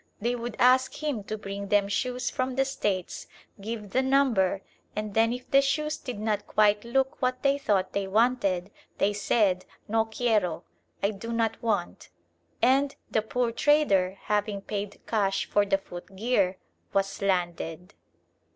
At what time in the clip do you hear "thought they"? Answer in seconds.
7.59-8.07